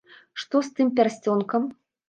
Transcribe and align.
Што 0.43 0.61
з 0.69 0.73
тым 0.79 0.87
пярсцёнкам? 1.01 1.71